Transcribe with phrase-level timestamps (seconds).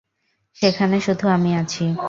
[0.57, 1.83] সেখানে শুধু আমি আছি।